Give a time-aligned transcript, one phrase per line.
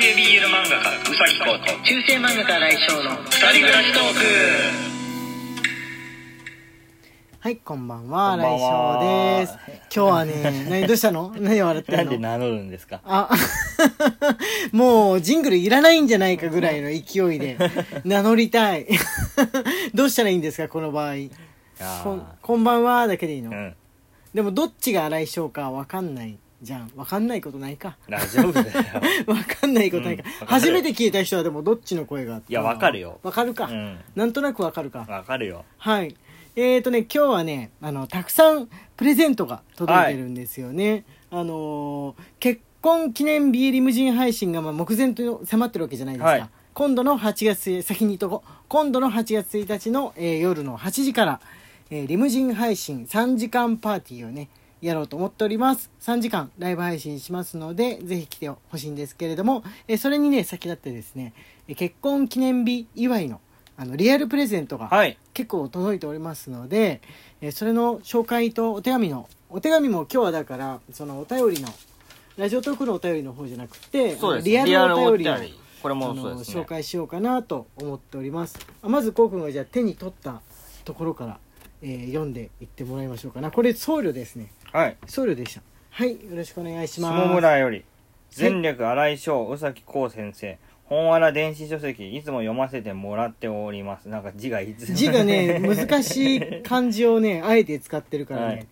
[0.00, 4.20] 系 BL 漫画家うさぎこと中世漫画家来翔の二人暮らしトーク。
[7.38, 9.58] はいこんばんはこんばん来は翔です。
[9.94, 11.32] 今日はね何 どうしたの？
[11.38, 13.00] 何笑ってなんんでの名乗るんですか？
[13.04, 13.28] あ
[14.72, 17.56] もうジングルいらないんじゃないかぐらいの勢いで
[18.04, 18.86] 名乗りたい。
[19.94, 21.14] どうしたらいいんですかこの場合？
[22.02, 23.76] こんこんばんはだけでいいの、ーうん。
[24.34, 27.96] でもどっちが来翔かわかんないじゃんわかんないことないか。
[28.08, 28.66] 大丈夫だよ。
[29.28, 30.50] わかんないことないか、うんわかる。
[30.50, 33.20] 初めて聞いた人はでもどっちの声がいやわかるよ。
[33.22, 33.98] わかるか、うん。
[34.14, 35.04] なんとなくわかるか。
[35.08, 35.64] わかるよ。
[35.78, 36.16] はい。
[36.58, 46.48] えーとね今日はねあのたくさんプレゼントが届いてるんですよね、あのー結婚記念日リムジン配信がまあ目前と迫ってるわけじゃないですか、はい。
[46.72, 48.50] 今度の8月先にとこう。
[48.68, 51.40] 今度の8月1日の、えー夜の8時から、
[51.90, 54.48] えーリムジン配信3時間パーティーをね
[54.86, 55.90] やろうと思っております。
[56.00, 61.32] 3時間ライブ配信しますのでぜひ来てほしいんですけれども、えーそれにね先立ってですね
[61.68, 63.40] えー結婚記念日祝いの
[63.78, 65.18] あのリアルプレゼントがはい。
[65.34, 67.00] 結構届いておりますので、
[67.40, 71.68] えーそれの紹介とお手紙のお手紙も今日はだからそのお便りの
[72.36, 76.60] ラジオトークのお便りの方じゃなくてそうですリアルお便りこれもあのそうですね。
[76.62, 78.58] 紹介しようかなと思っております。
[78.82, 80.40] あまずこうくんがじゃあ手に取った
[80.84, 81.38] ところから、
[81.82, 83.50] えー読んでいってもらいましょうかな。
[83.50, 84.96] これ僧侶ですねはい。
[85.06, 85.62] 僧侶でした。
[85.88, 87.16] はいよろしくお願いします。
[87.16, 87.82] 下村より
[88.38, 94.10] 前略新井翔宇崎光先生本わら電子書籍いつも読ませてもらっております。
[94.10, 98.66] なんか字がいつ字がね 難しい漢字をねあえて使ってるからね、はい。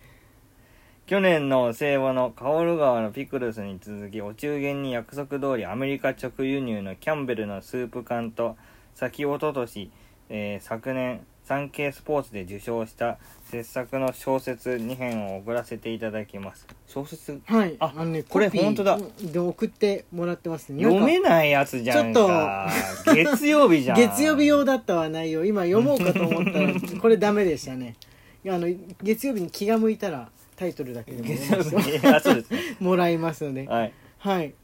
[1.07, 8.57] 去年の聖母のカオル川のピクルスに続きお中元に約束通りアメリカ直輸入のキャンベルのスープ缶と
[8.93, 9.89] 先おととし、
[10.29, 13.19] えー昨年産経スポーツで受賞した
[13.51, 16.65] 傑作の小説2編を送らせていただきます。
[16.87, 17.39] 小説？
[17.45, 17.75] はい。
[17.79, 18.99] あのねこれコピー本当だ。
[19.21, 20.83] で送ってもらってますね。
[20.83, 22.67] 読めないやつじゃんか。
[23.13, 23.97] 月曜日じゃん。
[23.97, 25.45] 月曜日用だったわ内容。
[25.45, 27.95] 今読もうかと思ったら これダメでしたね。
[28.47, 28.67] あの
[29.03, 32.59] 月曜日に気が向いたらタイトルだけでも月曜日あそうですね。
[32.81, 33.93] もらいますのではい。
[34.17, 34.55] はい。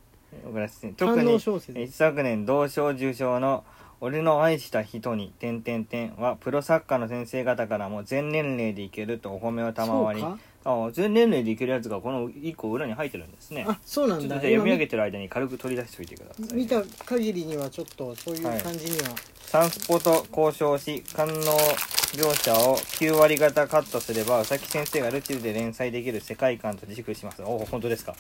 [0.44, 0.94] 送らせて。
[0.94, 3.64] 特感に一昨年同賞受賞の
[4.02, 10.24] 「俺の愛した人に」点々点はプロ作家の先生方からも全年齢でいけるとお褒めを賜り
[10.64, 13.66] あ全年齢でいけるやつがこの1個裏に入ってるんですね。
[13.68, 14.36] あそうなんだ。
[14.36, 16.56] 読み上げ今てる間に軽く取り出しておいてください。
[16.56, 21.34] 見た限りにはちょっとそういう感じには、サンスポと交渉し官能
[22.14, 27.42] 描写を9割方カットすれば宇崎先生がルチルで連載できる世界観と自粛します。
[27.42, 28.16] おお本当ですか？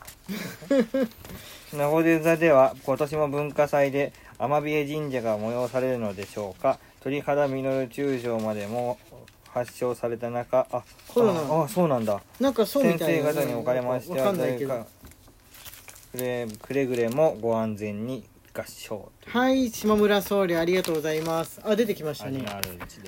[1.74, 6.79] 名古屋座では今年も文化祭で天ビエ神社が催されるのでしょうか？
[7.02, 8.97] 鳥肌実中将までも
[9.50, 12.22] 発症された中あコロナああそうなんだ。
[12.40, 18.23] なんかそうみ先たいな生方におかれましてはくれくれぐれもご安全に
[18.53, 22.46] 合唱はい下村総理ありがとうございますあ出てきましたね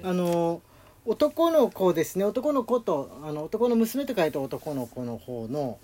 [0.03, 0.61] あの
[1.05, 2.25] 男の子ですね。
[2.25, 5.77] 男の子とあの男の娘と書いた男の子の方の、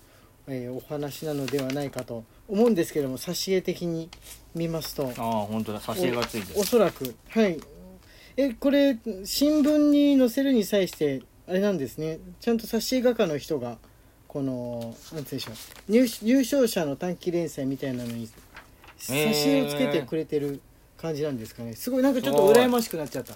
[0.47, 4.09] えーお話なのではないかと思うんですけども挿絵的に
[4.55, 5.11] 見ますと。
[5.17, 5.79] ああ本当だ。
[5.79, 6.59] 挿絵がついてる。
[6.59, 7.15] おそらく。
[7.29, 7.59] はい。
[8.37, 12.19] えこれ新聞に載せるに際してあれなんですね。
[12.39, 13.77] ちゃんと挿絵画家の人が
[14.27, 15.91] このなんて言うんでしょう。
[15.91, 18.29] 入優勝者の短期連載みたいなのに
[18.97, 20.61] 挿絵をつけてくれてる
[20.97, 21.73] 感じなんですかね。
[21.73, 23.33] すごいなんかちょっと羨ましくなっちゃった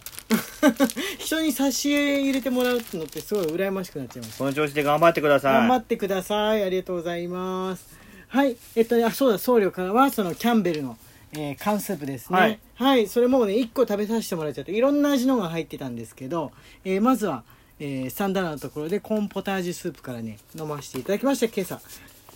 [1.20, 5.54] 人に挿絵入れてもらうのってすごい羨ましくなっちゃいましたこの調子で頑張ってください。
[5.54, 6.64] 頑張ってください。
[6.64, 7.98] ありがとうございます。
[8.28, 8.58] はい。
[8.76, 10.98] えっとねあそうだ僧侶からはそのキャンベルの、
[11.34, 12.60] えー缶スープですね。
[12.76, 16.52] はい、それもうね1個食べさせてもらっちゃっていろんな味のが入ってたんですけど、
[16.86, 17.44] えーまずは、
[17.80, 21.48] えースタンダードなところでコーンポタージュスープからね飲ませていただきました。
[21.48, 21.82] 今朝。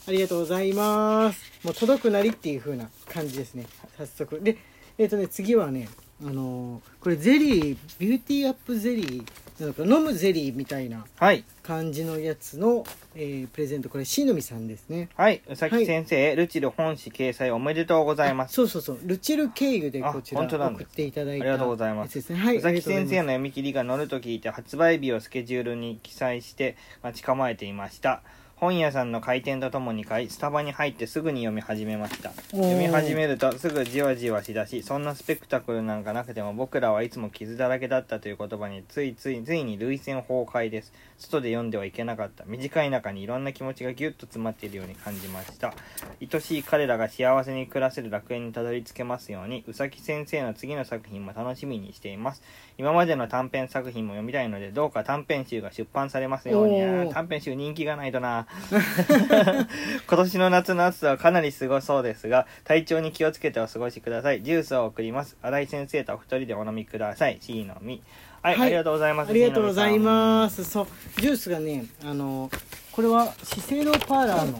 [0.08, 1.42] ありがとうございます。
[1.64, 3.66] もう届くなりっていう風な感じですね。
[3.98, 4.40] 早速。
[4.40, 4.58] で
[4.98, 5.90] えっ、とね次はね
[6.20, 9.24] あのーこれゼリービューティーアップゼリー
[9.62, 11.44] なのか飲むゼリーみたいなはい。
[11.64, 12.86] 感じのやつの、
[13.16, 13.90] えープレゼント。
[13.90, 15.10] これしのみさんですね。
[15.16, 18.54] はい、宇崎先生、ルチル本誌掲載おめでとうございます。
[18.56, 19.00] そうそうそう。
[19.04, 20.88] ルチル経由でこちらあ本当なんです。
[20.88, 22.18] 送っていただいたありがとうございます。
[22.18, 22.40] やつですね。
[22.40, 22.58] はい。
[22.58, 28.22] 宇崎先生の読み切りが載ると聞いて発売日をスケジュールに記載して待ち構えていました。
[28.60, 32.32] 本屋さんの開店とともに買い、スタバに入ってすぐに読み始めました。
[32.50, 40.92] 読み始めるとすぐじわじわしだし、そんなスペクタクルなんかなくても僕らはいつも傷だらけだったという言葉についつい、ついに涙腺崩壊です。
[41.20, 42.46] 外で読んではいけなかった。
[42.48, 45.76] 短い中にいろんな気持ちがギュッと詰まっているように感じました。
[46.20, 52.42] 愛しい彼らが幸せに暮らせる楽園にたどり着けますように、宇崎先生の次の作品も楽しみにしています。
[52.80, 57.14] 今までの短編作品も読みたいので、どうか短編集が出版されますように。
[57.14, 58.47] 短編集人気がないとな。
[58.70, 64.44] 今年の夏の暑さはかなりすごそうですが体調に気をつけてお過ごしください。
[64.44, 65.38] ジュースを送ります。
[65.42, 67.38] 新井先生とお二人でお飲みください。
[67.42, 68.02] C のみ。
[68.42, 68.68] はい、はい。
[68.68, 69.30] ありがとうございます。
[69.30, 70.64] ありがとうございます。
[70.64, 70.88] そう
[71.22, 72.50] ジュースがねあの
[72.92, 74.60] これは資生堂パーラーの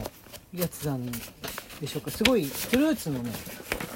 [0.54, 1.18] やつなんで
[1.86, 2.10] しょうか。
[2.10, 3.30] すごいフルーツのね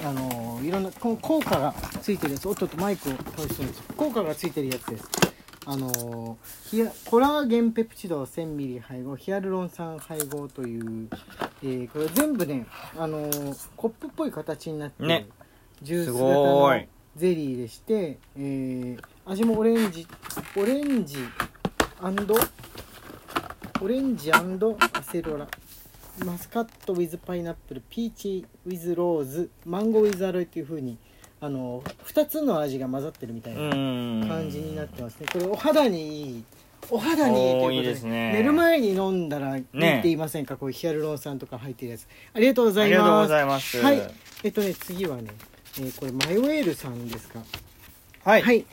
[0.04, 2.48] あのいろんなこの効果がついてるやつ。
[2.48, 3.82] おっとっとマイクを倒しそうです。
[3.96, 5.21] 効果がついてるやつです
[5.64, 6.38] あの
[6.70, 11.08] ヒアコラーゲンペプチド 1000ml 配合ヒアルロン酸配合という、
[11.62, 12.66] えーこれ全部ね
[12.98, 13.30] あの
[13.76, 15.28] コップっぽい形になってる、ね。
[15.82, 16.80] ジュースす型の
[17.16, 20.06] ゼリーでして、えー味もオレンジ
[20.56, 21.16] オレンジ
[23.80, 24.42] オレンジア
[25.02, 25.46] セロラ。
[26.26, 30.98] マスカットウィズパイナップルピーチウィズローズマンゴーウィズアロイっていう風に
[31.44, 34.28] あの2つの味が混ざってるみたいうなん。
[34.28, 35.26] 感じになってますね。
[35.32, 36.44] これお肌にいい。
[36.90, 38.32] お肌にいいということですね。
[38.32, 42.06] 寝る前に飲んだらいいって言いませんか、こうヒアルロン酸とか入ってるやつ。
[42.32, 43.82] ありがとうございありがとうごますざいます。
[43.82, 44.14] はい。
[44.44, 45.30] えっとね次はね、
[45.78, 47.40] えーこれマヨエールさんですか？
[48.24, 48.64] はい、はい。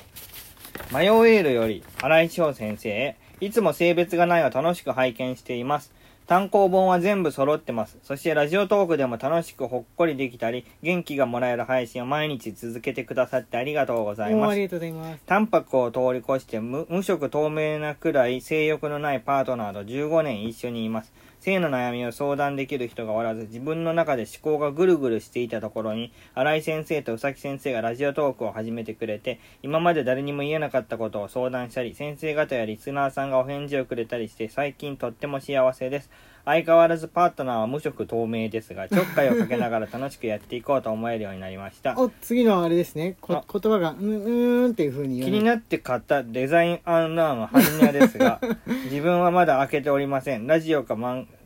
[0.91, 2.89] マヨエールより新井翔先生。
[2.89, 5.91] へいつも性別がないを楽しく拝見しています
[6.29, 7.97] 単行本は全部揃ってます。
[8.03, 14.51] そしてラジオトークでも楽しくほっこりできたり元気がもらえる配信を毎日続けてくださってありがとうございます。
[14.51, 15.23] ありがとうございます。
[15.25, 21.11] タンパクを通り越して無無色透明なくらい性欲のないパートナーと15年一緒にいます。
[21.39, 36.09] 性の悩みを相談できる人がおらず、自分の中で思考がぐるぐるしていたところに、新井先生と宇崎先生がラジオトークを始めてくれて、今まで誰にも言えなかったことを相談したり、先生方やリスナーさんがお返事をくれたりして、最近とっても幸せです。
[36.45, 41.95] 相変わらずパートナーは無色透明ですが、ちょっかいをかけながら楽しくやっていこうと思えるようになりました。
[41.97, 43.17] お次のあれですね。
[43.21, 43.43] こあ。
[43.51, 48.39] 言葉が「うんうーん」っていうふうに気になって買ったデザイン案内のハニヤですが
[48.85, 50.47] 自分はまだ開けておりません。
[50.47, 51.38] ラジオか漫画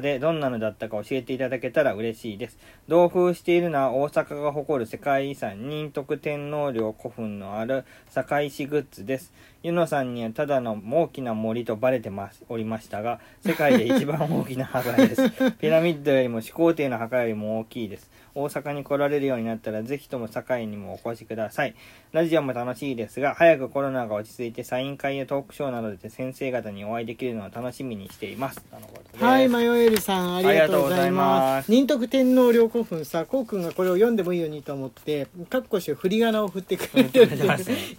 [0.00, 2.58] でどんなのだったか教えていただけたら嬉しいです。
[2.88, 9.32] 同封しているのは大阪が誇る世界遺産仁徳天皇陵古墳のある堺市グッズです。
[9.62, 15.30] ユノさんにはただの大きな森とバレてますおりましたが世界で一番大きな墓です。
[15.60, 18.10] ピラミッドよりも始皇帝の墓よりも大きいです。
[18.34, 21.74] 大阪に来られるようになったらぜひとも堺にもお越しください。
[22.12, 28.60] ラジオも楽しいですが早くコロナが落ち着いてサイン会やトークショーなどで先生方にお会いできるのを楽しみにしています。
[28.60, 29.18] とのことで。
[29.18, 31.26] すはい、マヨエルさん、ありがとうございま。
[31.26, 31.66] ます。
[31.66, 33.04] す仁徳天皇陵古墳。
[33.04, 37.30] さ、こうくんがこれを読んでもいいようにと思って、かっこして振り仮名を振ってくれてる。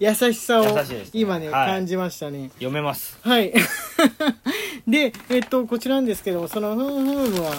[0.00, 1.20] 優しさを優しいですね。
[1.20, 1.68] 今ね、はい。
[1.68, 2.50] 感じましたね。
[2.54, 3.18] 読めます。
[3.22, 3.52] はい。
[4.86, 7.52] で、えっと、こちらなんですけども、その、ふんふんは、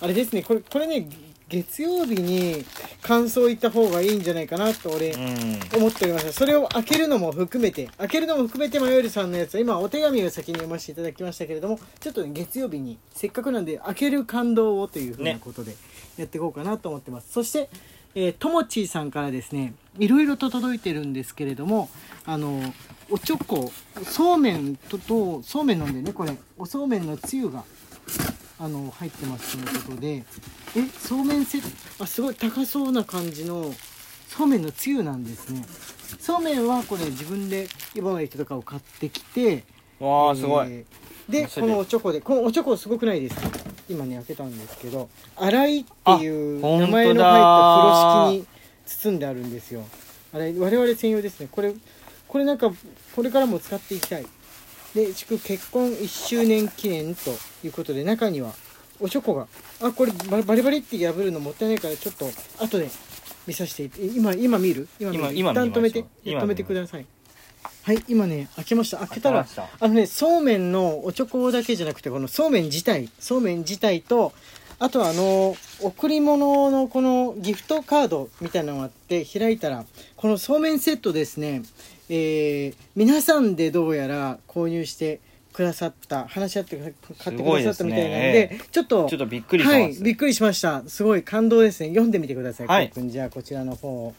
[0.00, 1.08] あれですね、これ、これね、
[1.48, 2.64] 月曜日に
[3.02, 5.64] 感想言った方がいいんじゃないかなと、俺、うん。
[5.76, 15.74] 思っておりましたそれを開けるのも含めて開けるのも含めてマヨルさんのやつは今お手紙を先に読ませていただきましたけれどもちょっとね月曜日にせっかくなんで開ける感動をというふうなことで
[16.16, 17.68] やっていこうかなと思ってます、そして
[18.14, 21.88] えーともちーさんからですねいろいろと届いてるんですけれども
[22.24, 22.60] あの
[23.10, 23.72] おちょこ
[24.04, 26.36] そうめんととそうめん飲んでねこれ。
[26.56, 27.64] おそうめんのつゆが
[28.58, 30.24] あの入ってますということで。
[30.76, 31.60] えそうめんセッ
[31.98, 32.04] ト？
[32.04, 33.72] あすごい高そうな感じの。
[34.28, 35.64] そうめんのつゆなんですね。
[36.18, 39.64] そうめんはこれ自分で今まで人とかを買ってきて
[39.98, 43.36] わあすごい、えーでこのおちょこでこのおちょこすごくないです。
[43.36, 43.48] か
[43.88, 48.46] 今ね開けたんですけど「洗い」っていうあ名前の入った風呂敷に
[48.84, 49.86] 包んであるんですよ。
[50.34, 51.48] あれ我々専用ですね。
[51.50, 51.74] これ
[52.28, 52.70] これなんか
[53.16, 54.26] これからも使っていきたい
[54.94, 57.30] で祝結婚1周年記念と
[57.64, 58.52] いうことで中には
[59.00, 59.48] おチョコが
[59.82, 62.26] あこれバリバリって破るのもったいないからちょっと
[62.62, 62.88] 後で
[63.46, 64.88] 見させてい今今見る？
[65.00, 65.24] 今見る？
[65.24, 67.06] 今今一旦止めて止めてください。
[67.82, 68.98] はい今ね開けました。
[68.98, 69.46] 開けたら
[69.80, 73.10] あのねそうめんのおちょこだけじゃなくてこのそうめん自体。
[73.18, 74.32] そうめん自体と
[74.78, 79.84] あとはあの贈り物のこのギフトカードみたいなのがあって開いたら
[80.16, 81.62] このそうめんセットですね。
[82.08, 85.20] えー皆さんでどうやら購入して
[85.52, 90.82] くださった話し合って買ってくださったみたいなんですごいちょっとちょっとびっくりしはいびっくりしました。
[90.86, 91.90] すごい感動ですね。
[91.90, 92.92] 読んでみてください、はい。
[92.94, 94.14] じゃあこちらの方を。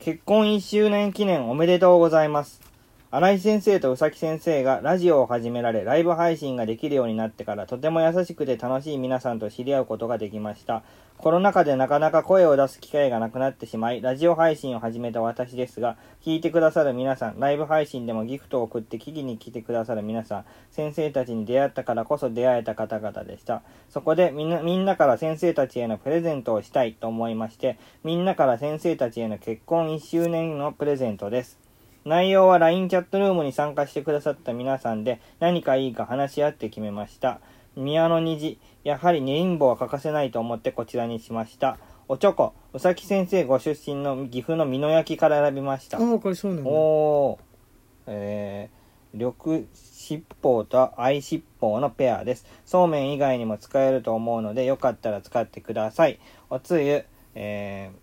[0.00, 2.71] 結婚1周年記念おめでとうございます。
[3.14, 10.82] 新井先生と宇崎先生がラジオを始められ、ライブ配信ができるようになってから、とても優しくて楽しい皆さんと知り合うことができました。
[11.18, 23.60] コロナ禍でなかなか声を出す機会がなくなってしまい、ラジオ配信を始めた私ですが、聞いてくださる皆さん、ライブ配信でもギフトを送って聞きに来てくださる皆さん、先生たちに出会ったからこそ出会えた方々でした。
[23.90, 31.61] そこでみ、みんなから先生たちへのプレゼントをしたいと思いまして、みんなから先生たちへの結婚1周年のプレゼントです。
[32.04, 37.40] 内容は LINE チャットルームに参加してくださった皆さんで何かいいか話し合って決めました。
[37.76, 38.58] 宮の虹。
[38.84, 41.78] やはりレインボーは欠かせないと思ってこちらにしました。
[42.08, 45.98] おちょこうさき先生ご出身の岐阜の美濃焼から選びました。
[45.98, 46.70] ああこれそうなんだ。
[46.70, 47.40] おー。
[48.08, 52.46] えー、緑七宝と愛七宝のペアです。
[52.66, 56.18] そうめん以外にも使えると思うのでよかったら使ってください。
[56.50, 57.04] おつゆ
[57.34, 58.01] え面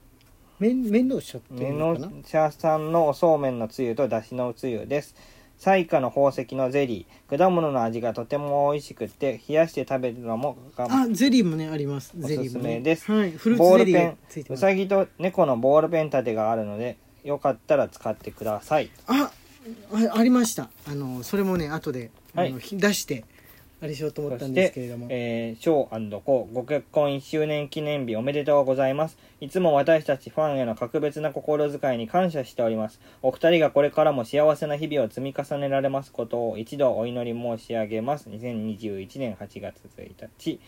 [0.60, 2.52] 面倒しちゃってー、目るのかな？
[2.52, 5.16] さんのおそうめんのつゆとだしのつゆです。
[5.58, 7.38] 彩花の宝石のゼリー。
[7.38, 12.14] 果物の味がとても美味しくって冷やして食べるのもがあゼリーもねあります。
[12.18, 13.12] おすすゼリーも、ね、めです。
[13.12, 18.90] はいフルーツゼリーうさぎと猫のボールペン立てがあるのでよかったら使ってください。
[19.08, 19.32] あ
[19.94, 20.70] あありました。
[20.88, 22.54] あのそれもね後で、はい。
[22.54, 23.26] 出して
[23.82, 29.18] あれしようと思ったんですけれども、えー、ショーコウご結婚1周年記念日おめでとうございます。
[29.40, 33.00] いつも私たちファンへの格別な心遣いに感謝しております。
[33.22, 38.30] お二人がこれからも幸せな日々を積み重ねられますことを一度お祈り申し上げます。
[38.30, 40.60] 2021年8月1日。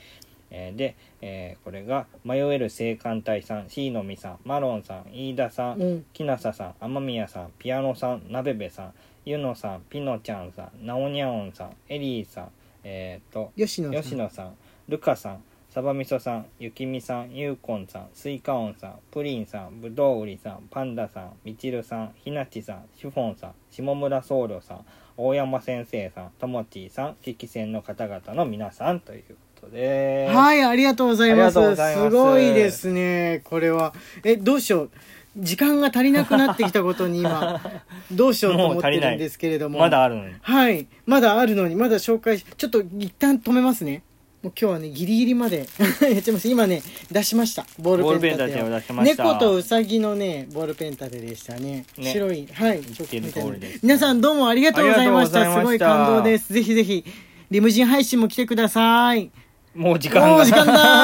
[0.50, 8.94] えーで、えーこれが迷える青函隊さん、シーノミさん、マロンさん、飯田さん、うんきなささん、天宮さん、ピアノさん、なべべさん、
[9.26, 12.52] ゆのさん、ピノちゃんさん、なおにゃおんさん、エリーさん、
[12.84, 14.02] えー、と、吉野さん。
[14.04, 14.56] 吉野さん、
[14.88, 24.86] ルカさん、サバみそさん、ゆきみさん、ゆうこんさん、スイカオンさん、プリンさん、ぶどう売りさん、パンダさん、みちるさん、ひなちさん、シフォンさん、下村僧侶さん、
[25.16, 29.24] 大山先生さん、ともちーさん、危機戦の方々の皆さんという
[29.62, 31.58] ことで、はいありがとうございます。
[31.58, 32.10] ありがとうございます。
[32.10, 33.94] すごいですねこれは。
[34.26, 34.92] えどうしよう
[35.38, 37.62] 時間が足りなくなってきたことに今
[38.12, 39.80] どうしようと思ってるんですけれども。
[39.80, 40.34] まだあるのに。
[40.42, 40.88] はい。
[41.06, 44.04] まだあるのにまだ紹介しちょっと一旦止めますね。
[44.44, 45.68] もう今日はねギリギリまで。
[46.02, 46.50] やっちゃいます。
[46.50, 47.66] 今ね出しました。
[47.80, 48.70] ボールペン立てを。
[48.70, 49.24] 出しました。
[49.24, 51.86] 猫とウサギのねボールペン立てでしたね。
[51.98, 52.12] ね。
[52.12, 52.82] 白いはい。
[52.82, 55.42] 言ってる通りです皆さんどうもありがとうございました。
[55.42, 55.88] ありがとうございました。
[55.88, 56.54] すごい感動です。
[56.54, 57.06] ぜひぜひ。
[57.52, 59.30] リムジン配信も来てください。
[59.76, 60.28] もう時間が。
[60.38, 60.74] もう時間だ